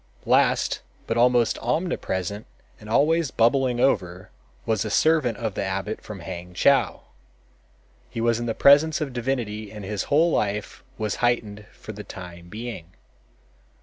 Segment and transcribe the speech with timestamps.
[0.25, 2.47] Last, but almost omnipresent
[2.79, 4.31] and always bubbling over,
[4.65, 7.01] was a servant of the abbot from Hangchow.
[8.09, 12.03] He was in the presence of divinity and his whole life was heightened for the
[12.03, 12.95] time being.